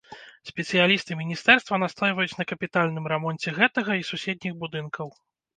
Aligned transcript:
Спецыялісты 0.49 1.17
міністэрства 1.19 1.79
настойваюць 1.83 2.37
на 2.39 2.45
капітальным 2.53 3.05
рамонце 3.13 3.55
гэтага 3.59 3.91
і 4.01 4.07
суседніх 4.11 4.53
будынкаў. 4.65 5.07